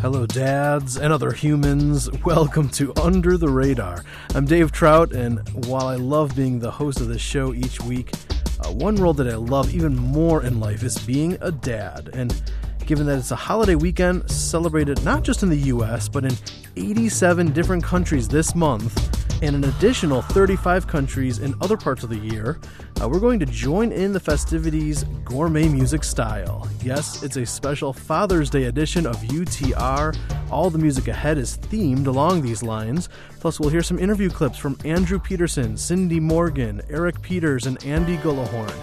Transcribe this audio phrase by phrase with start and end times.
[0.00, 2.10] Hello, dads and other humans.
[2.24, 4.02] Welcome to Under the Radar.
[4.34, 8.14] I'm Dave Trout, and while I love being the host of this show each week,
[8.60, 12.08] uh, one role that I love even more in life is being a dad.
[12.14, 12.32] And
[12.86, 16.32] given that it's a holiday weekend celebrated not just in the US, but in
[16.76, 22.18] 87 different countries this month, and an additional 35 countries in other parts of the
[22.18, 22.58] year,
[23.00, 26.68] uh, we're going to join in the festivities gourmet music style.
[26.82, 30.16] Yes, it's a special Father's Day edition of UTR.
[30.50, 33.08] All the music ahead is themed along these lines.
[33.40, 38.16] Plus, we'll hear some interview clips from Andrew Peterson, Cindy Morgan, Eric Peters, and Andy
[38.18, 38.76] Gullahorn.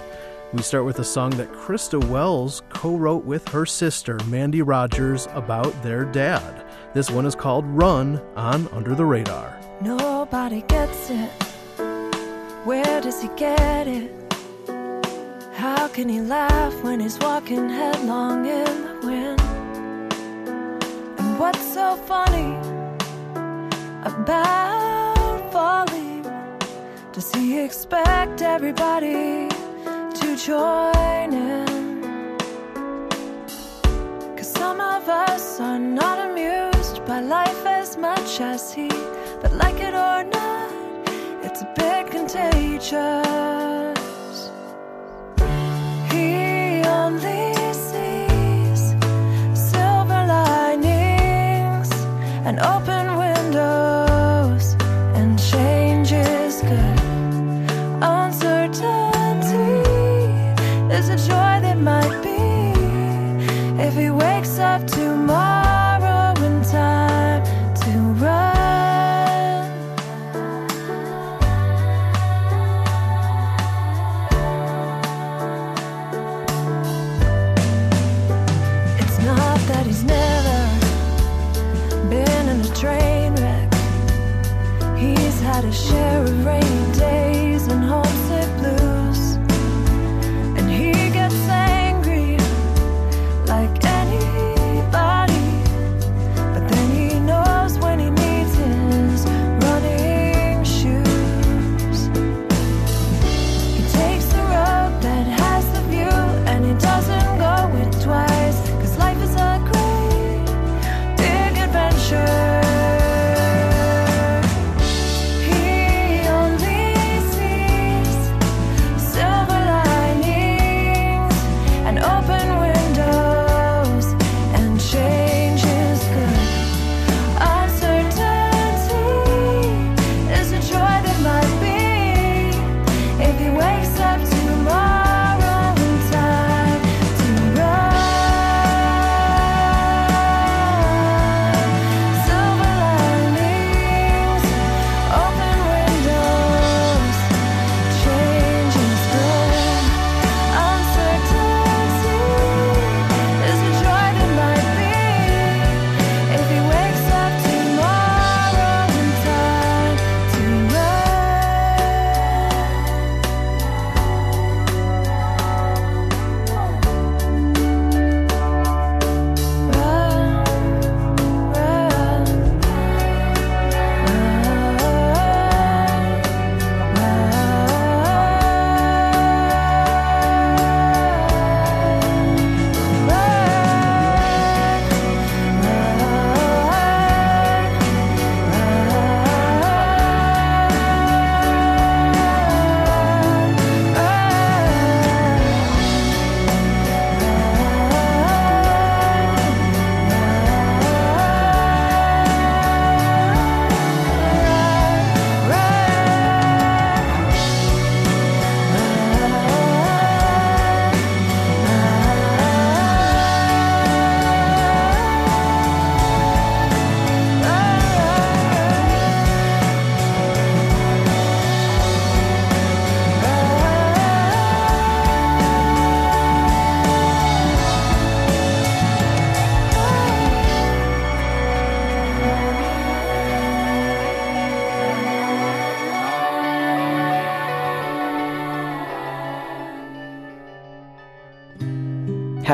[0.53, 5.27] We start with a song that Christa Wells co wrote with her sister, Mandy Rogers,
[5.33, 6.66] about their dad.
[6.97, 9.55] This one is called Run on Under the Radar.
[9.81, 11.29] Nobody gets it.
[12.65, 14.09] Where does he get it?
[15.53, 19.39] How can he laugh when he's walking headlong in the wind?
[21.19, 22.57] And what's so funny
[24.01, 26.23] about falling?
[27.11, 29.49] Does he expect everybody
[30.19, 32.37] to join in?
[34.35, 36.76] Cause some of us are not amused
[37.07, 38.89] by life as much as he
[39.41, 40.71] but like it or not,
[41.41, 42.91] it's a bit contagious.
[46.11, 48.81] He only sees
[49.71, 51.89] silver linings
[52.45, 54.75] and open windows,
[55.15, 56.99] and change is good.
[58.03, 59.55] Uncertainty
[60.93, 62.35] is a joy that might be
[63.81, 64.85] if he wakes up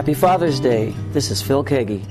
[0.03, 0.93] Happy Father's Day.
[1.13, 2.03] This is Phil Keaggy,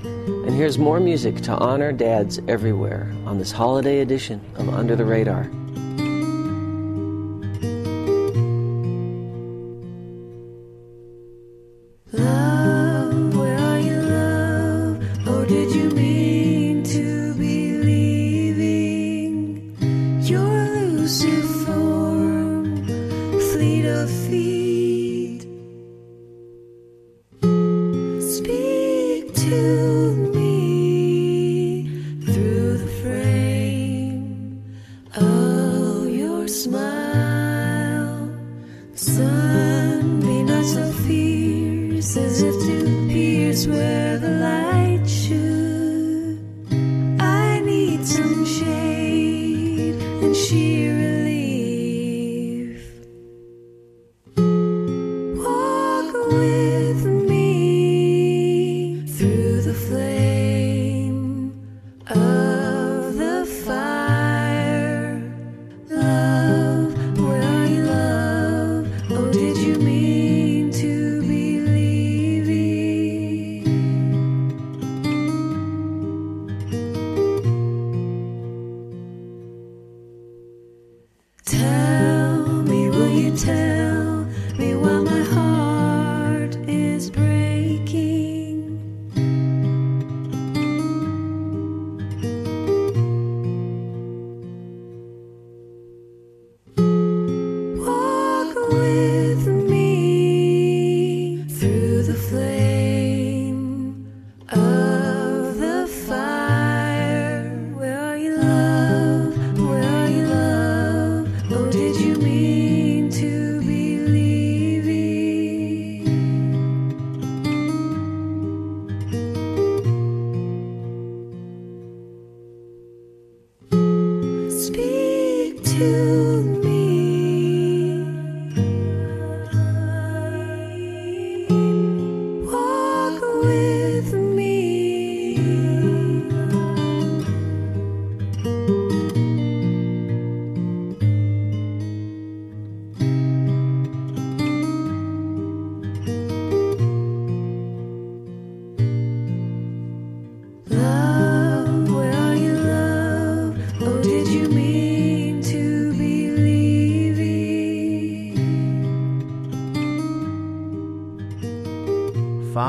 [0.46, 5.04] and here's more music to honor dads everywhere on this holiday edition of Under the
[5.04, 5.50] Radar.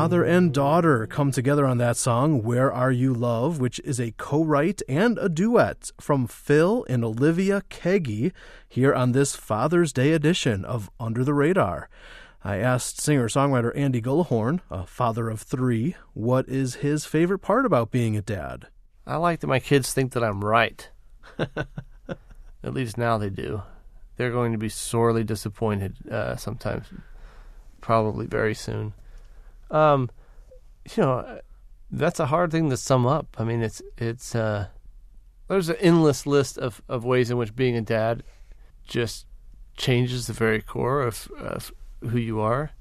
[0.04, 4.12] Father and daughter come together on that song, Where Are You Love, which is a
[4.12, 8.34] co write and a duet from Phil and Olivia Keaggy
[8.68, 11.88] here on this Father's Day edition of Under the Radar.
[12.44, 17.66] I asked singer songwriter Andy Gullahorn, a father of three, what is his favorite part
[17.66, 18.68] about being a dad?
[19.08, 20.90] I like that my kids think that I'm right.
[21.40, 23.64] At least now they do.
[24.18, 26.88] They're going to be sorely disappointed uh, sometimes,
[27.80, 28.92] probably very soon.
[29.74, 30.10] Um,
[30.96, 31.40] you know,
[31.92, 33.36] that's a hard thing to sum up.
[33.38, 34.68] I mean, it's it's uh,
[35.48, 38.24] there's an endless list of, of ways in which being a dad
[38.88, 39.26] just
[39.76, 41.72] changes the very core of, of
[42.02, 42.72] who you are.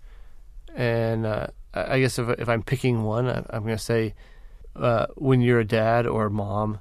[0.75, 4.15] And uh, I guess if if I'm picking one, I, am going to say
[4.77, 6.81] uh, when you're a dad or a mom,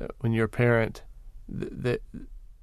[0.00, 1.02] uh, when you're a parent,
[1.48, 2.02] that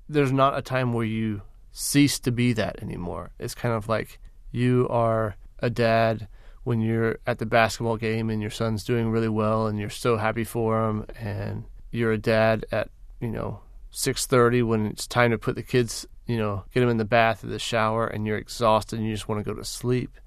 [0.07, 1.41] there's not a time where you
[1.71, 3.31] cease to be that anymore.
[3.39, 4.19] It's kind of like
[4.51, 6.27] you are a dad
[6.63, 10.17] when you're at the basketball game and your son's doing really well and you're so
[10.17, 13.59] happy for him and you're a dad at you know
[13.91, 17.43] 6:30 when it's time to put the kids you know get them in the bath
[17.43, 20.17] or the shower and you're exhausted and you just want to go to sleep.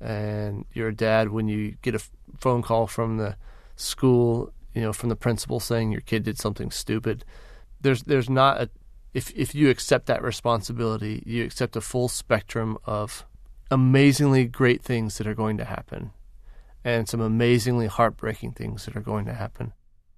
[0.00, 2.02] And you're a dad when you get a
[2.40, 3.36] phone call from the
[3.76, 7.24] school you know from the principal saying your kid did something stupid.
[7.80, 8.70] There's there's not a
[9.14, 13.26] if if you accept that responsibility you accept a full spectrum of
[13.72, 16.10] amazingly great things that are going to happen
[16.84, 19.72] and some amazingly heartbreaking things that are going to happen.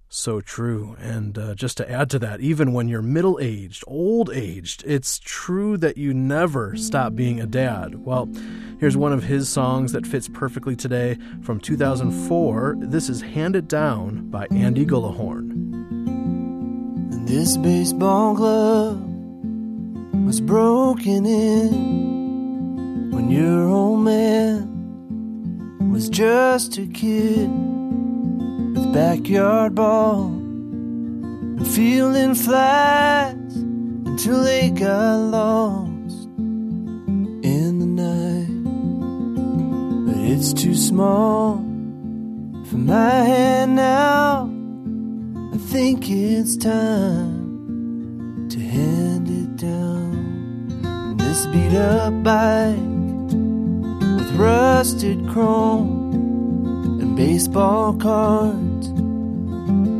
[0.09, 0.95] So true.
[0.99, 5.19] And uh, just to add to that, even when you're middle aged, old aged, it's
[5.19, 8.05] true that you never stop being a dad.
[8.05, 8.29] Well,
[8.79, 12.75] here's one of his songs that fits perfectly today from 2004.
[12.79, 15.53] This is Hand It Down by Andy Gullahorn.
[17.25, 19.01] This baseball glove
[20.25, 22.24] was broken in
[23.15, 27.49] when your old man was just a kid
[28.75, 33.55] with backyard ball and feeling flies
[34.05, 36.27] until they got lost
[37.41, 38.51] in the night.
[40.07, 41.55] But it's too small
[42.65, 44.51] for my hand now.
[45.53, 51.15] I think it's time to hand it down.
[51.17, 52.94] This beat up bike
[54.85, 56.13] rusted chrome
[57.01, 58.87] and baseball cards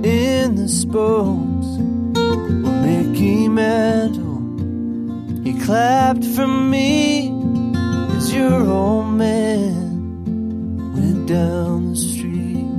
[0.06, 1.70] in the spokes.
[2.14, 4.44] Well, Mickey Mantle,
[5.44, 7.34] he clapped for me
[8.16, 12.70] as your old man went down the street.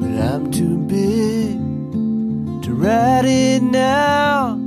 [0.00, 1.54] But I'm too big
[2.64, 4.58] to write it now.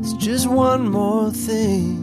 [0.00, 1.93] It's just one more thing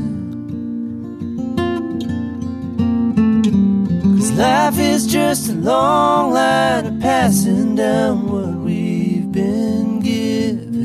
[4.18, 10.84] Cause life is just a long line of passing down what we've been given.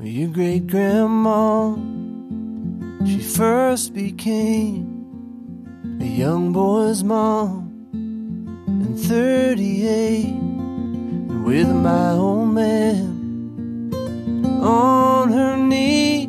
[0.00, 1.74] Your great grandma,
[3.04, 4.86] she first became
[6.00, 7.63] a young boy's mom
[8.94, 13.90] and 38 and with my old man
[14.62, 16.28] on her knee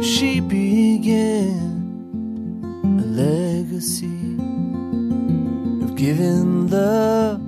[0.00, 1.58] she began
[2.84, 4.36] a legacy
[5.84, 7.40] of giving love.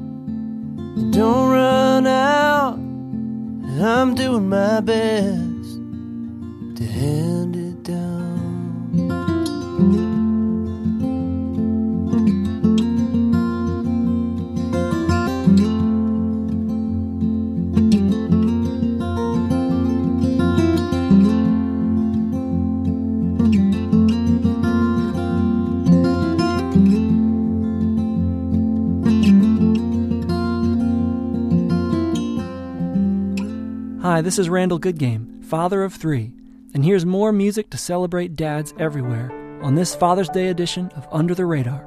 [1.12, 2.74] Don't run out
[3.80, 5.43] I'm doing my best
[34.14, 36.32] Hi, this is Randall Goodgame, father of three,
[36.72, 41.34] and here's more music to celebrate dads everywhere on this Father's Day edition of Under
[41.34, 41.84] the Radar.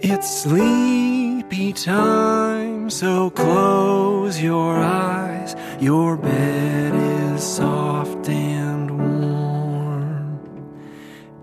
[0.00, 5.54] It's sleepy time, so close your eyes.
[5.78, 6.94] Your bed
[7.36, 10.40] is soft and warm.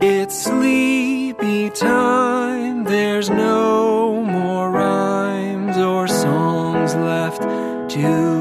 [0.01, 7.41] It's sleepy time, there's no more rhymes or songs left
[7.91, 8.36] to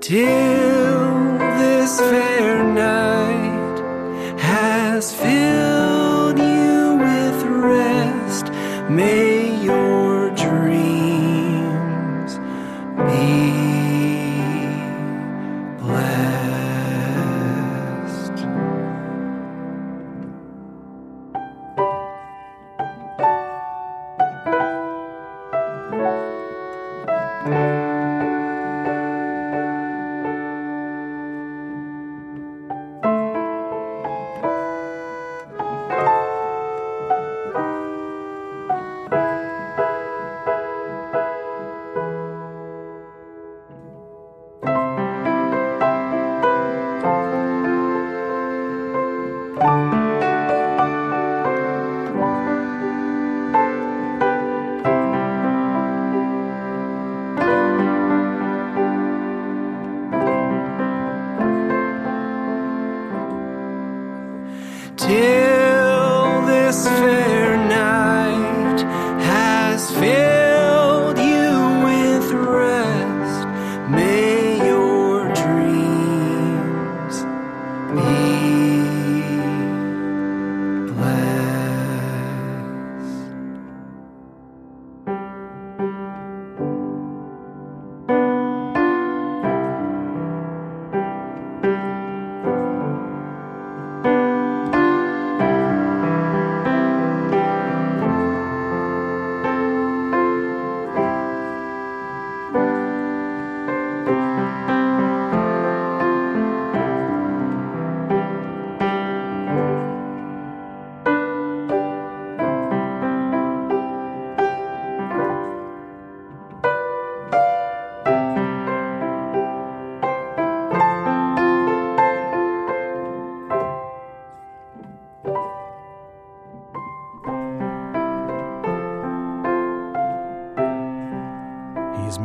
[0.00, 3.78] Till this fair night
[4.38, 8.46] has filled you with rest.
[8.88, 9.29] May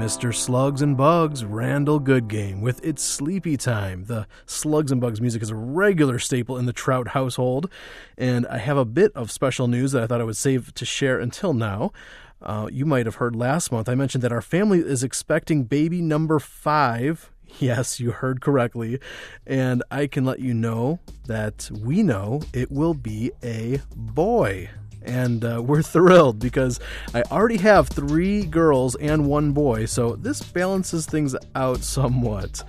[0.06, 0.32] Mr.
[0.32, 4.06] Slugs and Bugs, Randall Goodgame, with It's Sleepy Time.
[4.06, 7.72] The Slugs and Bugs music is a regular staple in the Trout household,
[8.16, 10.86] and I have a bit of special news that I thought I would save to
[10.86, 11.92] share until now.
[12.40, 16.04] Uh, you might have heard last month I mentioned that our family is expecting baby
[16.04, 19.00] number five Yes, you heard correctly.
[19.46, 24.70] And I can let you know that we know it will be a boy.
[25.06, 26.80] And uh, we're thrilled because
[27.14, 32.64] I already have three girls and one boy, so this balances things out somewhat.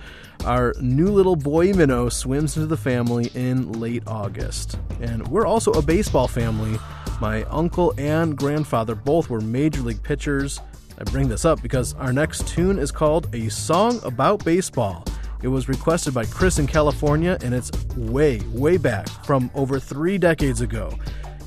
[0.45, 4.79] Our new little boy Minnow swims into the family in late August.
[5.01, 6.79] And we're also a baseball family.
[7.19, 10.61] My uncle and grandfather both were major league pitchers.
[10.99, 15.03] I bring this up because our next tune is called A Song About Baseball.
[15.43, 20.17] It was requested by Chris in California, and it's way, way back from over three
[20.17, 20.91] decades ago.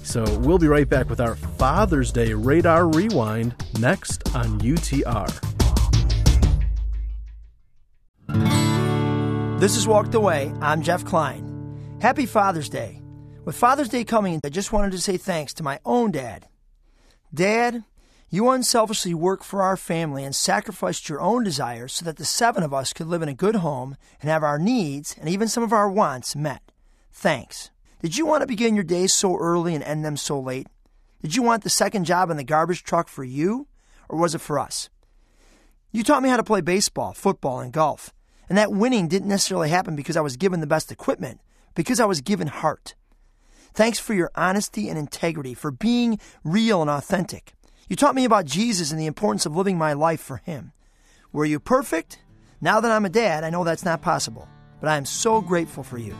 [0.02, 5.28] So we'll be right back with our Father's Day Radar Rewind next on UTR.
[9.60, 10.52] This is Walked Away.
[10.62, 11.98] I'm Jeff Klein.
[12.00, 13.02] Happy Father's Day.
[13.44, 16.48] With Father's Day coming, I just wanted to say thanks to my own dad.
[17.32, 17.84] Dad,
[18.30, 22.62] you unselfishly worked for our family and sacrificed your own desires so that the seven
[22.62, 25.62] of us could live in a good home and have our needs and even some
[25.62, 26.62] of our wants met.
[27.12, 27.70] Thanks.
[28.02, 30.66] Did you want to begin your days so early and end them so late?
[31.20, 33.66] Did you want the second job in the garbage truck for you,
[34.08, 34.88] or was it for us?
[35.92, 38.14] You taught me how to play baseball, football, and golf.
[38.48, 41.40] And that winning didn't necessarily happen because I was given the best equipment,
[41.74, 42.94] because I was given heart.
[43.74, 47.52] Thanks for your honesty and integrity, for being real and authentic.
[47.88, 50.72] You taught me about Jesus and the importance of living my life for Him.
[51.32, 52.18] Were you perfect?
[52.60, 54.48] Now that I'm a dad, I know that's not possible,
[54.80, 56.16] but I am so grateful for you.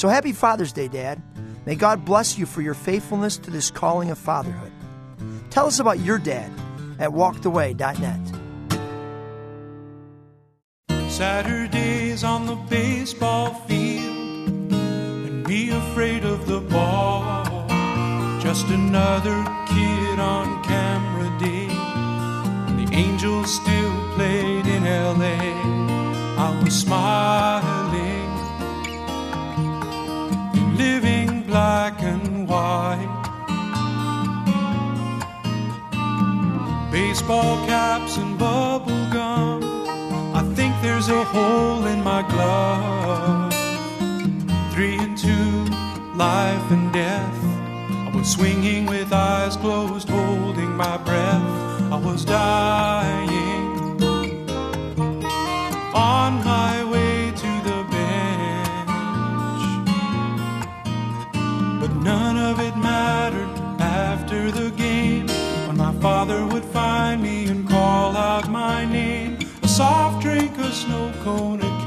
[0.00, 1.20] So happy Father's Day, Dad.
[1.66, 4.72] May God bless you for your faithfulness to this calling of fatherhood.
[5.50, 6.50] Tell us about your dad
[6.98, 8.18] at walkedaway.net.
[11.10, 17.44] Saturdays on the baseball field and be afraid of the ball.
[18.40, 19.36] Just another
[19.68, 21.68] kid on camera day.
[21.68, 25.36] And the Angels still played in LA.
[26.42, 27.69] I was smiling
[37.02, 39.64] Baseball caps and bubble gum.
[40.34, 43.54] I think there's a hole in my glove.
[44.74, 45.64] Three and two,
[46.14, 47.38] life and death.
[48.06, 51.50] I was swinging with eyes closed, holding my breath.
[51.90, 53.64] I was dying
[55.94, 59.64] on my way to the bench.
[61.80, 65.28] But none of it mattered after the game
[65.66, 66.79] when my father would find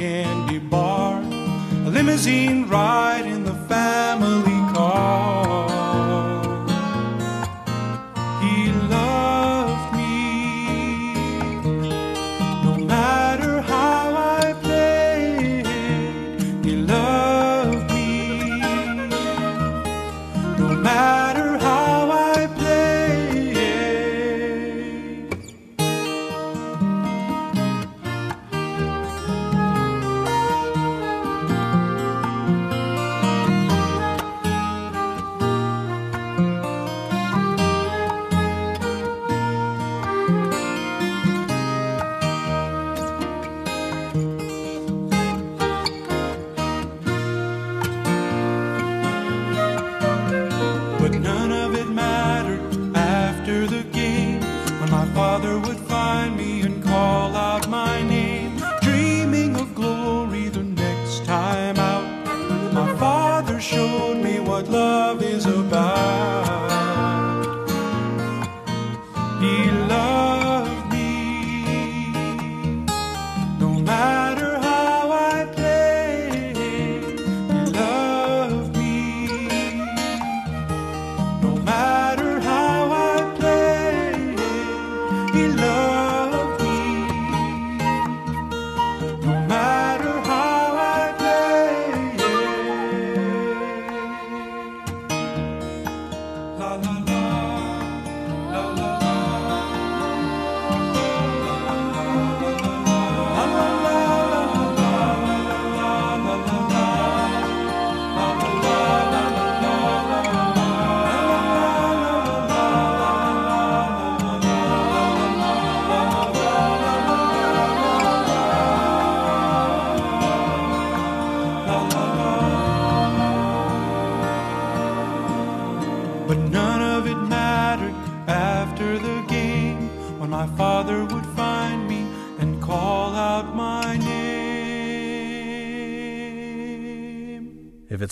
[0.03, 1.21] candy bar,
[1.87, 3.42] a limousine ride in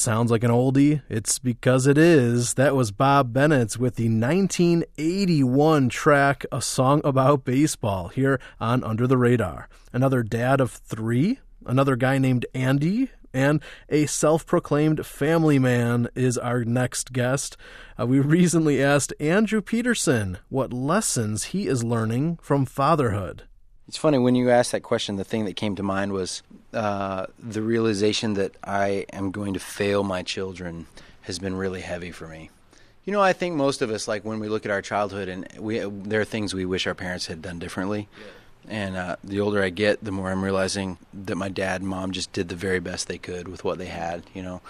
[0.02, 2.56] sounds like an oldie, it's because it is.
[2.56, 9.06] That was Bob Bennett with the 1981 track A Song About Baseball here on Under
[9.06, 9.70] the Radar.
[9.94, 16.38] Another dad of three, another guy named Andy, and a self proclaimed family man is
[16.38, 17.56] our next guest.
[18.00, 23.44] Uh, we recently asked Andrew Peterson what lessons he is learning from fatherhood.
[23.88, 25.18] It's funny when you asked that question.
[25.18, 26.42] The thing that came to mind was
[26.74, 30.88] uh, the realization that I am going to fail my children
[31.22, 32.50] has been really heavy for me.
[33.06, 35.48] You know, I think most of us, like when we look at our childhood, and
[35.58, 38.08] we there are things we wish our parents had done differently.
[38.68, 42.12] And uh, the older I get, the more I'm realizing that my dad and mom
[42.12, 44.24] just did the very best they could with what they had.
[44.36, 44.62] You know,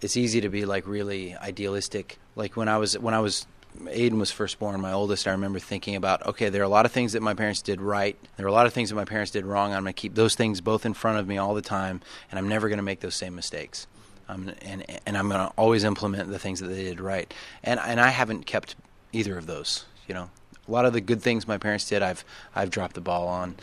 [0.00, 2.18] it's easy to be like really idealistic.
[2.34, 5.58] Like when I was when I was Aiden was first born, my oldest, I remember
[5.58, 8.16] thinking about, okay, there are a lot of things that my parents did right.
[8.36, 9.72] There are a lot of things that my parents did wrong.
[9.72, 12.38] I'm going to keep those things both in front of me all the time, and
[12.38, 13.86] I'm never going to make those same mistakes.
[14.28, 17.32] Um, and and I'm going to always implement the things that they did right.
[17.62, 18.74] And and I haven't kept
[19.12, 19.84] either of those.
[20.08, 20.30] You know,
[20.66, 23.56] a lot of the good things my parents did, I've I've dropped the ball on.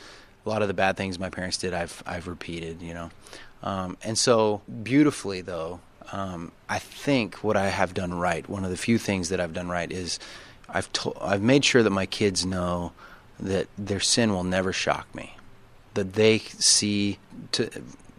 [0.46, 2.82] A lot of the bad things my parents did, I've I've repeated.
[2.82, 3.12] You know,
[3.62, 8.72] um, and so beautifully though, um, I think what I have done right, one of
[8.72, 10.20] the few things that I've done right is
[10.70, 12.92] I've to- I've made sure that my kids know
[13.40, 15.38] that their sin will never shock me,
[15.94, 17.20] that they see
[17.54, 17.70] to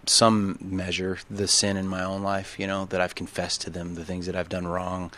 [0.07, 3.95] some measure the sin in my own life, you know, that I've confessed to them
[3.95, 5.11] the things that I've done wrong,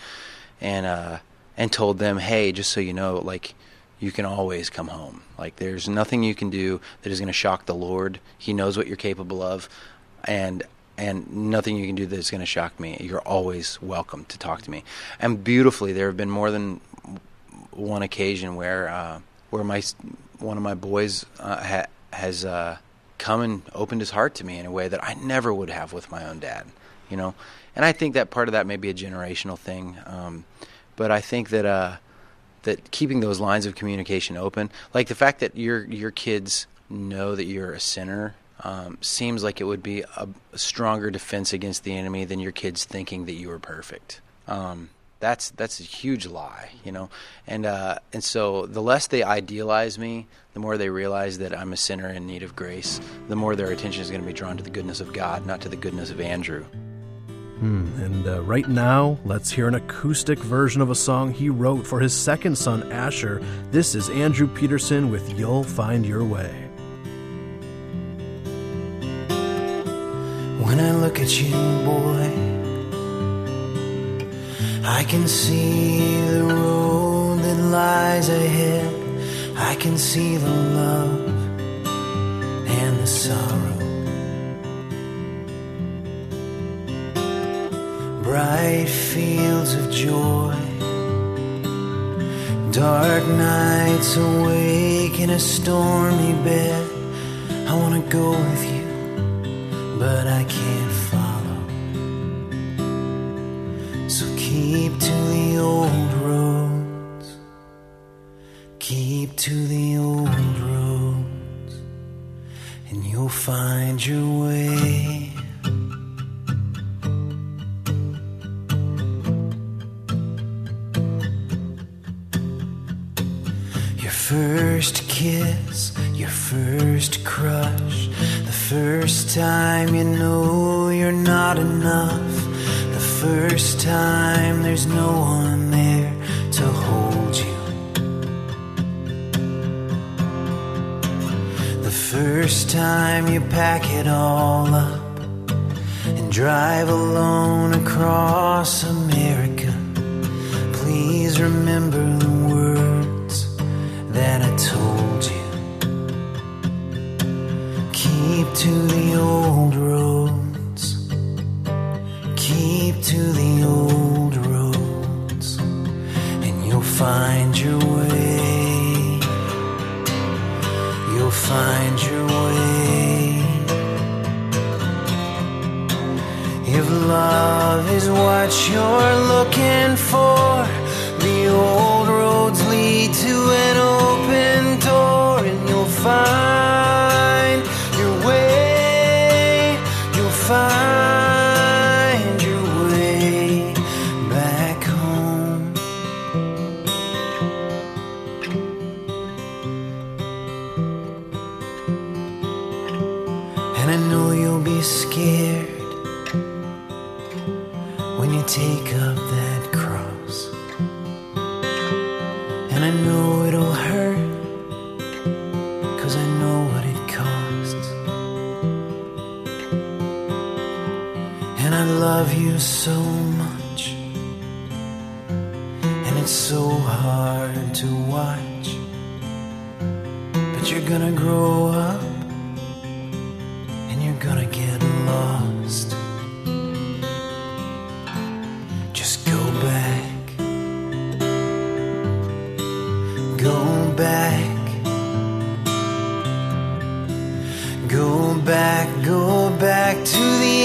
[0.60, 1.18] and uh,
[1.56, 3.54] and told them, hey, just so you know, like
[3.98, 5.22] you can always come home.
[5.38, 8.20] Like there's nothing you can do that is going to shock the Lord.
[8.38, 9.68] He knows what you're capable of,
[10.24, 10.62] and
[10.98, 12.96] and nothing you can do that's going to shock me.
[13.00, 14.84] You're always welcome to talk to me.
[15.20, 16.80] And beautifully, there have been more than
[17.70, 19.82] one occasion where uh, where my
[20.38, 22.78] one of my boys uh, ha- has uh,
[23.18, 25.92] come and opened his heart to me in a way that I never would have
[25.92, 26.66] with my own dad.
[27.10, 27.34] You know,
[27.74, 30.44] and I think that part of that may be a generational thing, um,
[30.96, 31.96] but I think that uh,
[32.62, 37.36] that keeping those lines of communication open, like the fact that your your kids know
[37.36, 41.96] that you're a sinner um, seems like it would be a, stronger defense against the
[41.96, 44.20] enemy than your kids thinking that you were perfect.
[44.48, 47.08] Um, that's that's a huge lie, you know.
[47.46, 51.72] And uh, and so the less they idealize me, the more they realize that I'm
[51.72, 53.00] a sinner in need of grace.
[53.28, 55.60] The more their attention is going to be drawn to the goodness of God, not
[55.62, 56.64] to the goodness of Andrew.
[57.58, 57.86] Hmm.
[58.02, 62.00] And uh, right now, let's hear an acoustic version of a song he wrote for
[62.00, 63.42] his second son, Asher.
[63.70, 66.65] This is Andrew Peterson with You'll Find Your Way.
[70.66, 71.52] When I look at you,
[71.84, 72.26] boy,
[74.84, 78.92] I can see the road that lies ahead.
[79.56, 81.28] I can see the love
[82.80, 83.78] and the sorrow.
[88.24, 90.56] Bright fields of joy,
[92.72, 96.90] dark nights awake in a stormy bed.
[97.68, 98.75] I wanna go with you
[100.06, 100.75] but I can't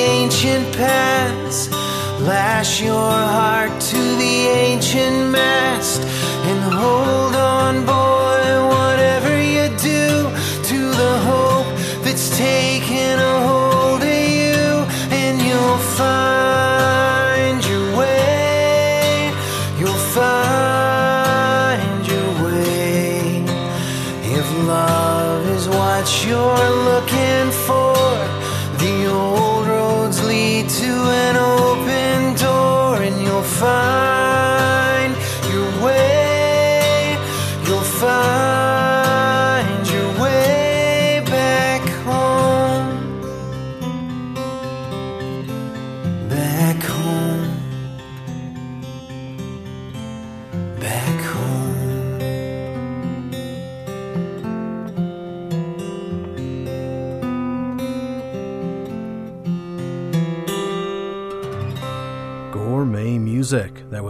[0.01, 1.71] ancient past.
[2.21, 4.35] Lash your heart to the
[4.65, 6.01] ancient mast.
[6.49, 8.43] And hold on, boy,
[8.75, 10.05] whatever you do,
[10.69, 11.69] to the hope
[12.03, 12.70] that's taking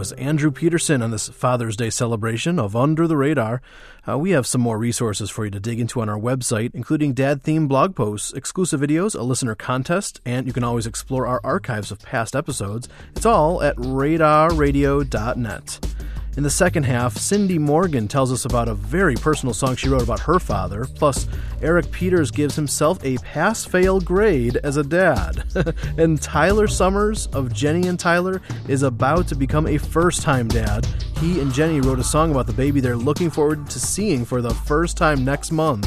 [0.02, 3.62] was Andrew Peterson on this Father's Day celebration of Under the Radar.
[4.08, 7.12] Uh, we have some more resources for you to dig into on our website, including
[7.12, 11.40] dad themed blog posts, exclusive videos, a listener contest, and you can always explore our
[11.44, 12.88] archives of past episodes.
[13.14, 16.01] It's all at radarradio.net.
[16.34, 20.02] In the second half, Cindy Morgan tells us about a very personal song she wrote
[20.02, 20.86] about her father.
[20.94, 21.28] Plus,
[21.60, 25.44] Eric Peters gives himself a pass fail grade as a dad.
[25.98, 30.86] and Tyler Somers of Jenny and Tyler is about to become a first time dad.
[31.20, 34.40] He and Jenny wrote a song about the baby they're looking forward to seeing for
[34.40, 35.86] the first time next month.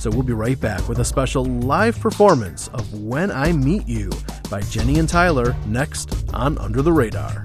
[0.00, 4.10] So we'll be right back with a special live performance of When I Meet You
[4.50, 7.44] by Jenny and Tyler next on Under the Radar.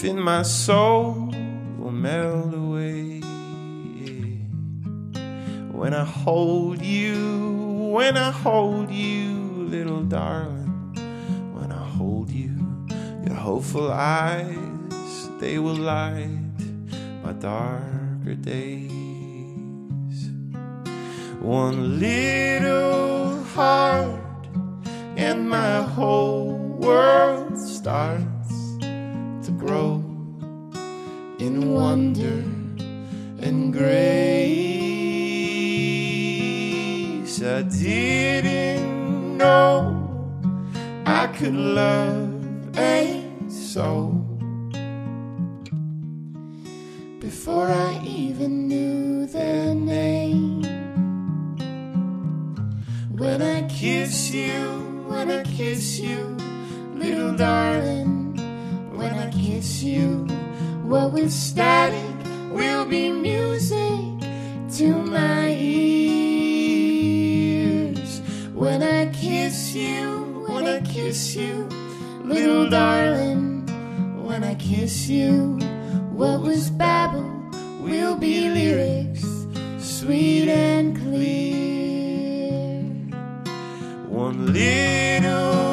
[0.00, 1.12] Within my soul
[1.78, 3.20] will melt away.
[5.72, 9.34] When I hold you, when I hold you,
[9.68, 10.94] little darling,
[11.52, 12.56] when I hold you,
[13.26, 16.58] your hopeful eyes, they will light
[17.22, 18.90] my darker days.
[21.40, 24.48] One little heart,
[25.18, 28.29] and my whole world starts
[29.70, 30.02] grow
[31.38, 32.38] in wonder
[33.46, 34.10] and grace.
[37.40, 39.72] I didn't know
[41.06, 42.32] I could love
[42.76, 44.10] a soul
[47.20, 50.64] before I even knew their name.
[53.22, 54.58] When I kiss you,
[55.06, 56.36] when I kiss you,
[57.02, 58.09] little darling,
[59.00, 60.26] when I kiss you,
[60.82, 62.04] what was static
[62.50, 64.20] will be music
[64.76, 66.60] to my ears.
[68.52, 71.66] When I kiss you, when I kiss you,
[72.24, 73.64] little darling,
[74.22, 75.56] when I kiss you,
[76.12, 77.30] what was babble
[77.80, 79.24] will be lyrics,
[79.78, 82.82] sweet and clear.
[84.08, 85.69] One little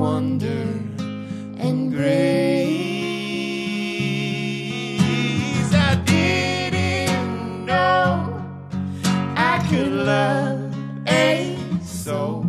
[0.00, 0.62] wonder
[1.58, 2.80] and grace.
[5.74, 8.42] I didn't know
[9.36, 10.74] I could love
[11.06, 12.44] a soul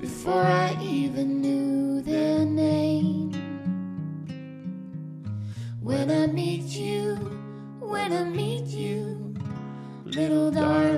[0.00, 3.32] before I even knew their name.
[5.80, 7.16] When I meet you,
[7.80, 9.34] when I meet you,
[10.04, 10.97] little darling,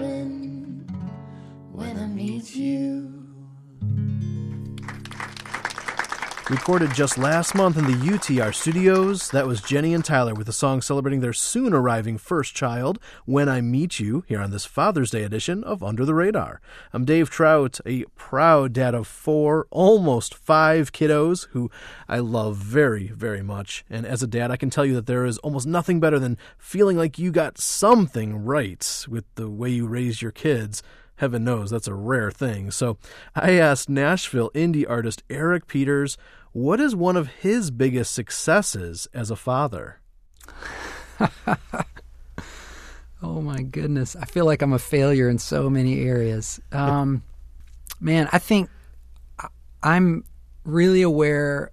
[6.50, 10.52] Recorded just last month in the UTR studios, that was Jenny and Tyler with a
[10.52, 15.12] song celebrating their soon arriving first child, When I Meet You, here on this Father's
[15.12, 16.60] Day edition of Under the Radar.
[16.92, 21.70] I'm Dave Trout, a proud dad of four, almost five kiddos who
[22.08, 23.84] I love very, very much.
[23.88, 26.36] And as a dad, I can tell you that there is almost nothing better than
[26.58, 30.82] feeling like you got something right with the way you raise your kids.
[31.20, 32.70] Heaven knows that's a rare thing.
[32.70, 32.96] So
[33.36, 36.16] I asked Nashville indie artist Eric Peters
[36.52, 40.00] what is one of his biggest successes as a father?
[43.22, 44.16] Oh my goodness.
[44.16, 46.60] I feel like I'm a failure in so many areas.
[46.72, 47.22] Um,
[48.00, 48.70] man, I think
[49.82, 50.24] I'm
[50.64, 51.70] really aware,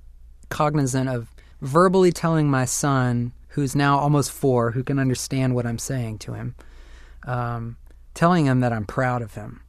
[0.49, 1.29] cognizant of
[1.61, 6.33] verbally telling my son, who's now almost four, who can understand what I'm saying to
[6.33, 6.55] him,
[7.25, 7.77] um,
[8.13, 9.61] telling him that I'm proud of him,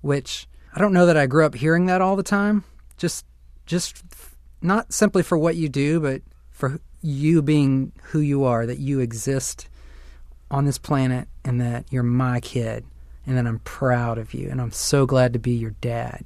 [0.00, 2.64] which I don't know that I grew up hearing that all the time.
[2.96, 3.26] Just,
[3.66, 4.02] just
[4.62, 9.00] not simply for what you do, but for you being who you are, that you
[9.00, 9.68] exist
[10.50, 12.84] on this planet and that you're my kid
[13.26, 16.24] and that I'm proud of you and I'm so glad to be your dad.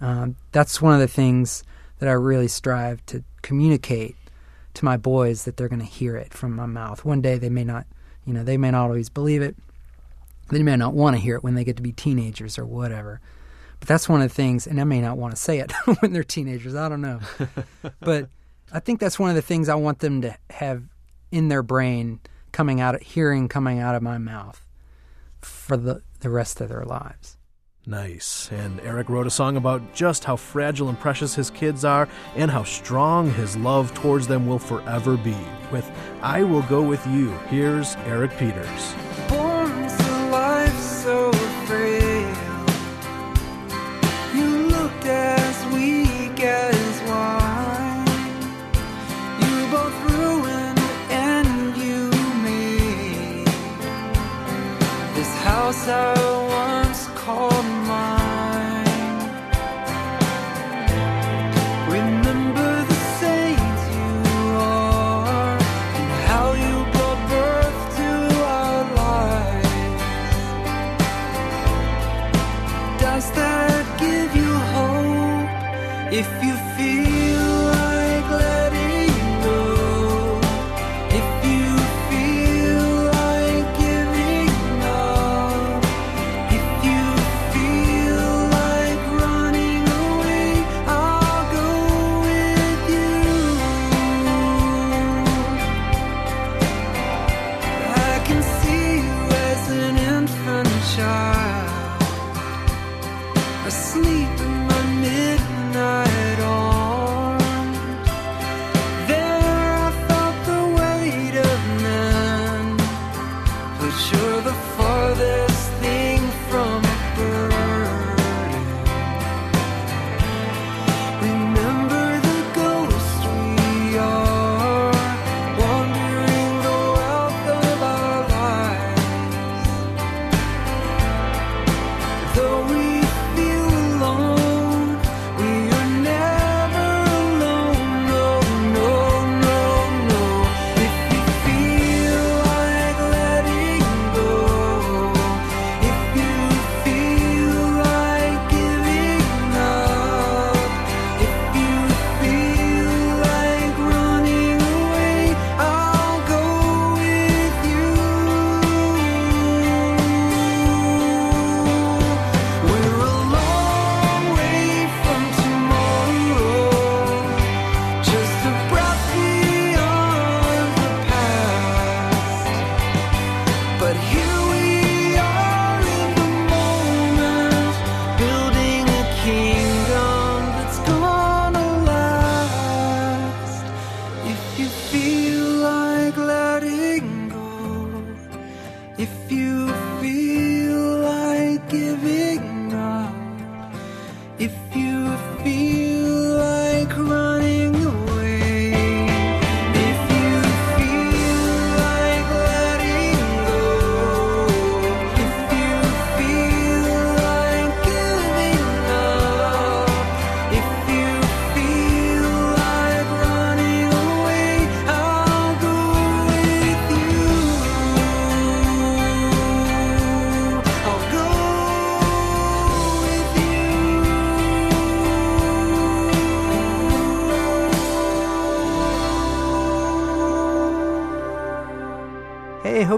[0.00, 1.64] Um, that's one of the things
[1.98, 4.16] that I really strive to communicate
[4.74, 7.04] to my boys that they're going to hear it from my mouth.
[7.04, 7.86] One day they may not,
[8.26, 9.56] you know, they may not always believe it.
[10.50, 13.20] They may not want to hear it when they get to be teenagers or whatever.
[13.84, 15.70] But that's one of the things, and I may not want to say it
[16.00, 16.74] when they're teenagers.
[16.74, 17.20] I don't know.
[18.00, 18.30] but
[18.72, 20.84] I think that's one of the things I want them to have
[21.30, 22.20] in their brain
[22.50, 24.66] coming out, hearing coming out of my mouth
[25.42, 27.36] for the, the rest of their lives.
[27.84, 28.48] Nice.
[28.50, 32.50] And Eric wrote a song about just how fragile and precious his kids are and
[32.50, 35.36] how strong his love towards them will forever be.
[35.70, 35.90] With
[36.22, 38.94] I Will Go With You, here's Eric Peters.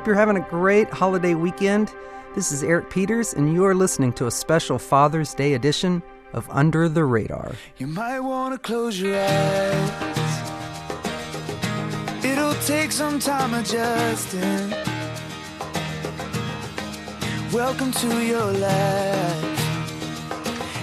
[0.07, 1.93] Hope you're having a great holiday weekend.
[2.37, 6.01] This is Eric Peters, and you are listening to a special Father's Day edition
[6.33, 7.57] of Under the Radar.
[7.79, 10.25] You might want to close your eyes.
[12.25, 14.71] It'll take some time adjusting.
[17.53, 19.61] Welcome to your life.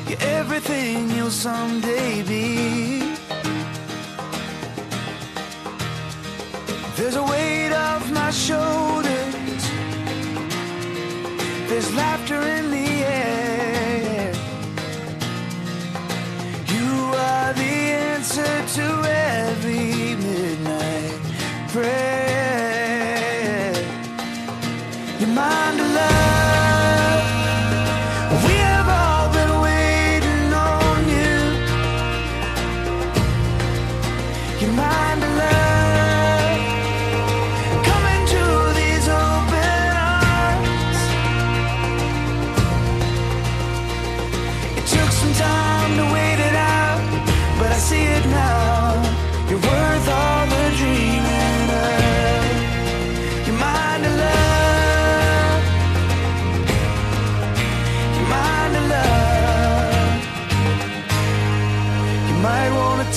[0.09, 3.12] You're everything you'll someday be.
[7.03, 9.63] There's a weight off my shoulders.
[11.67, 14.33] There's laughter in the air.
[16.73, 17.73] You are the
[18.07, 18.85] answer to
[19.35, 21.19] every midnight
[21.73, 23.03] prayer.
[25.19, 25.72] Your mind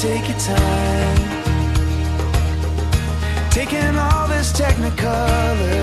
[0.06, 1.18] take your time.
[3.50, 5.82] Taking all this technicolor.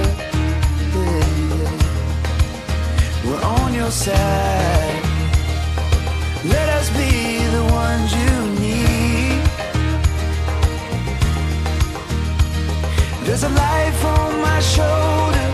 [0.96, 1.72] Yeah.
[3.26, 5.02] We're on your side.
[6.56, 7.12] Let us be
[7.56, 9.42] the ones you need.
[13.26, 15.48] There's a life on my shoulder,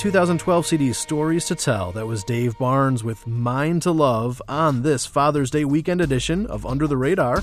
[0.00, 5.04] 2012 CD Stories to Tell, that was Dave Barnes with Mine to Love on this
[5.04, 7.42] Father's Day weekend edition of Under the Radar.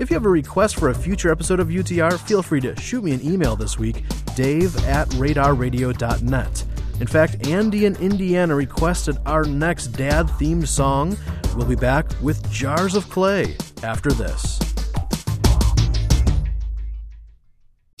[0.00, 3.04] If you have a request for a future episode of UTR, feel free to shoot
[3.04, 4.04] me an email this week,
[4.34, 6.64] dave at radarradio.net.
[6.98, 11.14] In fact, Andy in Indiana requested our next dad themed song.
[11.56, 14.58] We'll be back with Jars of Clay after this.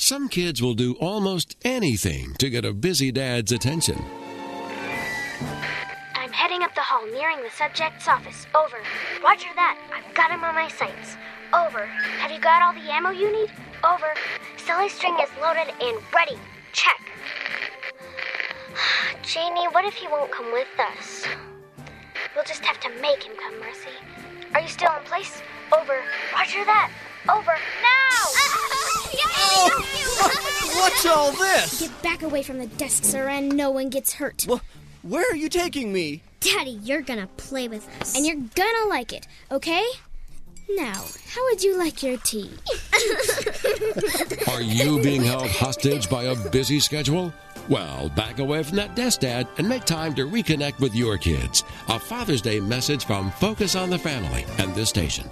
[0.00, 4.00] Some kids will do almost anything to get a busy dad's attention.
[6.14, 8.46] I'm heading up the hall, nearing the subject's office.
[8.54, 8.78] Over.
[9.24, 9.76] Roger that.
[9.92, 11.16] I've got him on my sights.
[11.52, 11.84] Over.
[11.84, 13.50] Have you got all the ammo you need?
[13.82, 14.14] Over.
[14.56, 16.38] Silly string is loaded and ready.
[16.72, 17.00] Check.
[19.22, 21.26] Janie, what if he won't come with us?
[22.36, 23.90] We'll just have to make him come, Mercy.
[24.54, 25.42] Are you still in place?
[25.76, 25.98] Over.
[26.32, 26.92] Roger that.
[27.28, 27.58] Over.
[27.82, 27.87] Now!
[29.50, 31.80] Oh, what's all this?
[31.80, 34.44] Get back away from the desk, sir, and no one gets hurt.
[34.48, 34.60] Well,
[35.02, 36.22] where are you taking me?
[36.40, 38.14] Daddy, you're gonna play with us.
[38.16, 39.84] And you're gonna like it, okay?
[40.70, 42.50] Now, how would you like your tea?
[44.48, 47.32] Are you being held hostage by a busy schedule?
[47.68, 51.64] Well, back away from that desk, Dad, and make time to reconnect with your kids.
[51.88, 55.28] A Father's Day message from Focus on the Family and this station.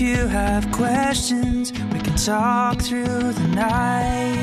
[0.00, 4.36] If you have questions, we can talk through the night.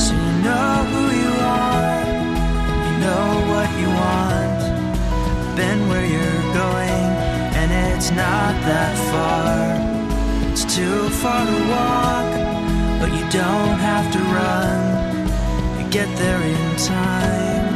[0.00, 2.02] So you know who you are,
[2.86, 7.06] you know what you want, been where you're going,
[7.60, 10.50] and it's not that far.
[10.50, 12.28] It's too far to walk,
[12.98, 15.78] but you don't have to run.
[15.78, 17.75] You get there in time.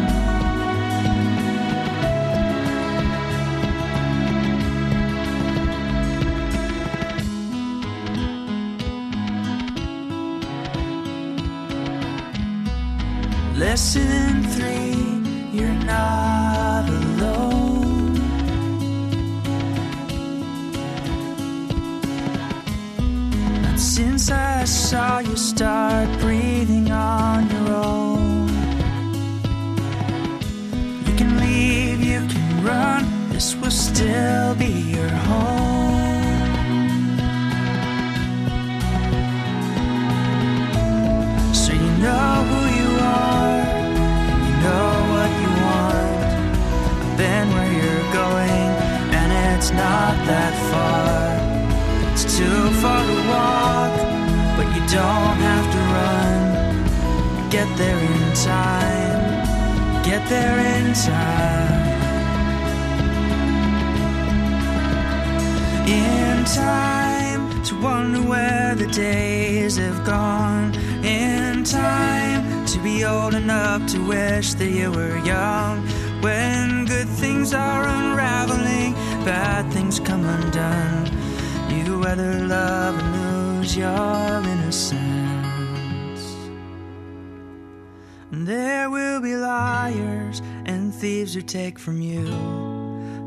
[13.80, 18.14] Lesson three, you're not alone.
[23.78, 28.48] Since I saw you start breathing on your own.
[31.06, 34.29] You can leave, you can run, this will still
[54.92, 57.48] don't have to run.
[57.48, 61.90] Get there in time, get there in time.
[65.86, 70.74] In time to wonder where the days have gone.
[71.04, 75.86] In time to be old enough to wish that you were young.
[76.20, 81.06] When good things are unraveling, bad things come undone.
[81.70, 84.40] You either love and lose your
[91.00, 92.24] thieves who take from you.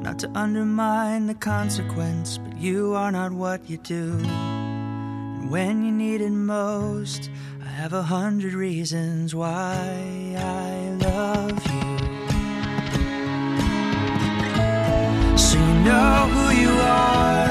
[0.04, 4.20] Not to undermine the consequence, but you are not what you do.
[4.22, 7.32] And when you need it most,
[7.64, 11.98] I have a hundred reasons why I love you.
[15.36, 17.48] So you know who you are,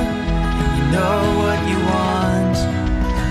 [0.79, 2.57] you know what you want.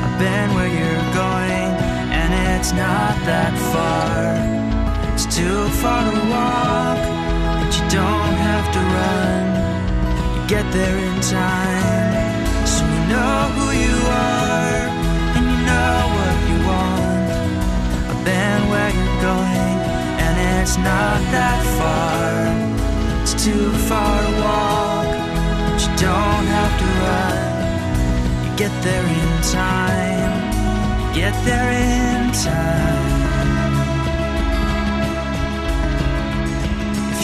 [0.04, 1.72] I've been where you're going,
[2.20, 4.51] and it's not that far.
[5.32, 6.98] Too far to walk,
[7.62, 9.44] but you don't have to run.
[10.36, 12.68] You get there in time.
[12.68, 14.92] So you know who you are,
[15.36, 17.32] and you know what you want.
[18.12, 19.78] I've been where you're going,
[20.20, 23.22] and it's not that far.
[23.22, 25.10] It's too far to walk,
[25.66, 27.40] but you don't have to run.
[28.44, 30.34] You get there in time.
[31.16, 33.21] Get there in time.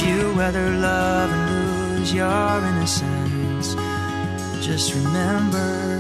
[0.08, 3.76] You ever love and lose your innocence,
[4.66, 5.98] just remember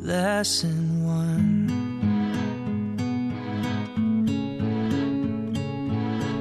[0.00, 1.84] lesson one.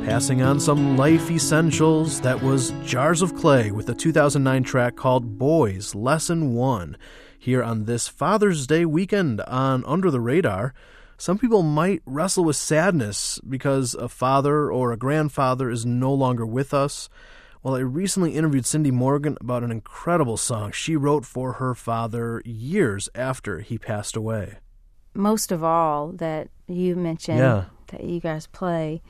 [0.06, 5.38] Passing on some life essentials, that was Jars of Clay with the 2009 track called
[5.38, 6.98] Boys Lesson 1
[7.40, 10.74] here on this Father's Day weekend on Under the Radar.
[11.24, 16.46] Some people might wrestle with sadness because a father or a grandfather is no longer
[16.46, 17.08] with us.
[17.64, 22.42] Well, I recently interviewed Cindy Morgan about an incredible song she wrote for her father
[22.44, 24.58] years after he passed away.
[25.14, 27.64] Most of all, that you mentioned Yeah.
[27.88, 29.02] that you guys play,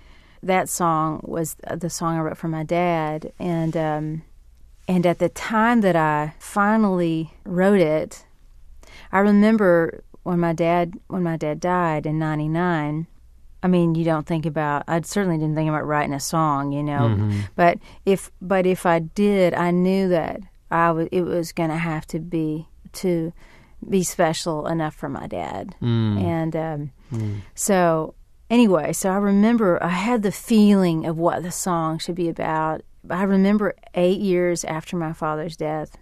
[0.44, 4.22] that song was the song I wrote for my dad, and um,
[4.88, 8.24] and at the time that I finally wrote it,
[9.12, 13.08] I remember when my dad when my dad died in '99.
[13.62, 14.84] I mean, you don't think about.
[14.90, 17.00] I certainly didn't think about writing a song, you know.
[17.08, 17.32] Mm-hmm.
[17.32, 17.42] Mhm.
[17.56, 21.08] But if but if I did, I knew that I was.
[21.12, 23.32] It was going to have to be to
[23.90, 26.22] be special enough for my dad, Mm.
[26.24, 27.42] and um, Mm.
[27.56, 28.16] so
[28.50, 32.82] anyway, so I remember I had the feeling of what the song should be about.
[33.10, 35.98] I remember eight years after my father's death,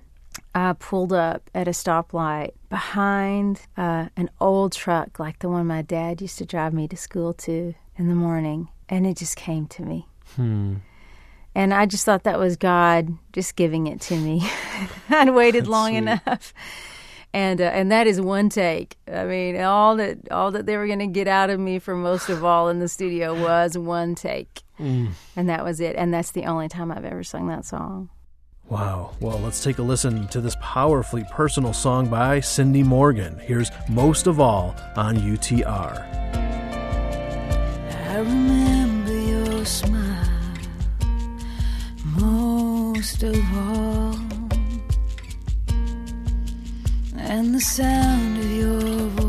[0.54, 5.82] I pulled up at a stoplight behind uh, an old truck like the one my
[5.82, 9.68] dad used to drive me to school to in the morning, and it just came
[9.68, 10.08] to me.
[10.36, 10.76] Hmm.
[11.54, 14.50] And I just thought that was God just giving it to me.
[15.10, 15.98] I'd waited That's long sweet.
[15.98, 16.54] enough.
[17.34, 18.98] And uh, and that is one take.
[19.12, 21.96] I mean, all that all that they were going to get out of me for
[21.96, 24.64] most of all in the studio was one take.
[24.80, 25.12] Mm.
[25.36, 25.96] And that was it.
[25.96, 28.10] And that's the only time I've ever sung that song.
[28.72, 29.12] Wow.
[29.20, 33.38] Well, let's take a listen to this powerfully personal song by Cindy Morgan.
[33.40, 36.08] Here's Most of All on UTR.
[38.08, 40.56] I remember your smile
[42.18, 44.16] most of all,
[47.18, 49.21] and the sound of your voice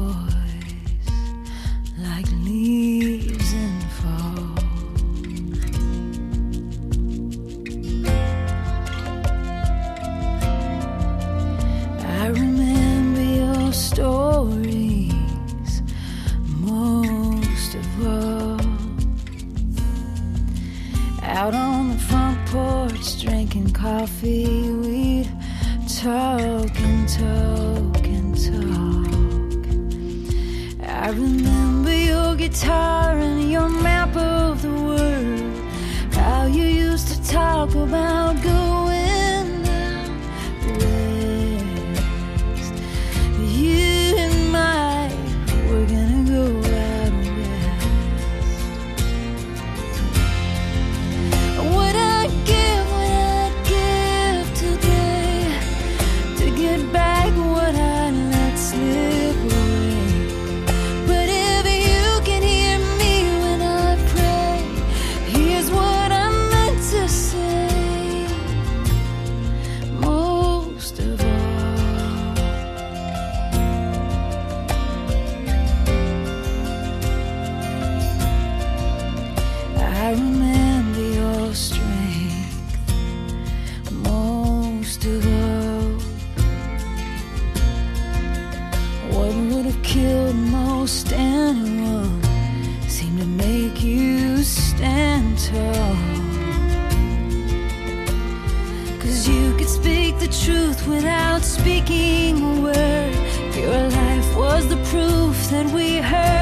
[104.62, 106.41] was the proof that we heard.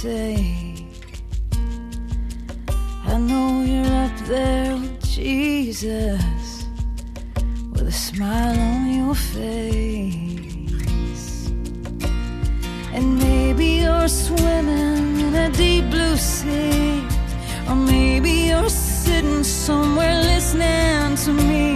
[0.00, 0.84] Take.
[3.04, 6.64] I know you're up there with Jesus
[7.70, 10.70] with a smile on your face.
[12.94, 17.04] And maybe you're swimming in a deep blue sea.
[17.68, 21.69] Or maybe you're sitting somewhere listening to me.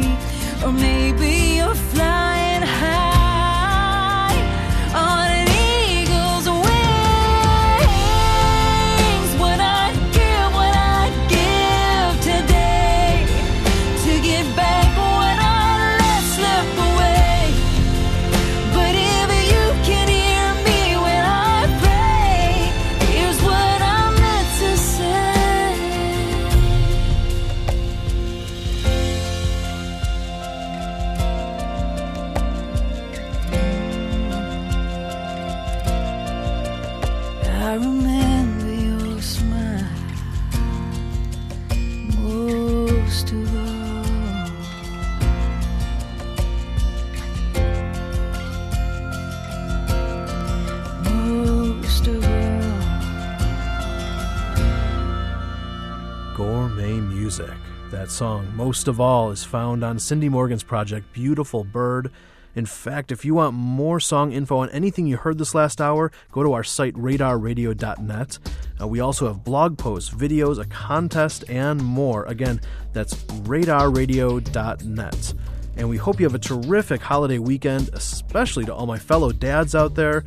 [58.65, 62.11] Most of all, is found on Cindy Morgan's project, Beautiful Bird.
[62.55, 66.11] In fact, if you want more song info on anything you heard this last hour,
[66.33, 68.39] go to our site radarradio.net.
[68.81, 72.25] Uh, we also have blog posts, videos, a contest, and more.
[72.25, 72.59] Again,
[72.95, 73.12] that's
[73.45, 75.35] radarradio.net.
[75.77, 79.75] And we hope you have a terrific holiday weekend, especially to all my fellow dads
[79.75, 80.25] out there.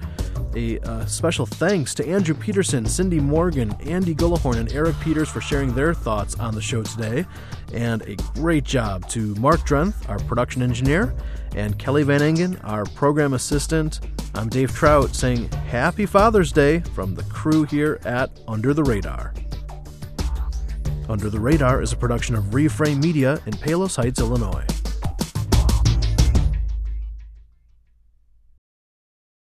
[0.58, 5.40] A uh, special thanks to Andrew Peterson, Cindy Morgan, Andy Gullahorn, and Eric Peters for
[5.40, 7.28] sharing their thoughts on the show today.
[7.74, 11.14] And a great job to Mark Drenth, our production engineer,
[11.56, 14.00] and Kelly Van Engen, our program assistant.
[14.34, 19.36] I'm Dave Trout saying Happy Father's Day from the crew here at Under the Radar.
[21.08, 24.66] Under the Radar is a production of Reframe Media in Palos Heights, Illinois.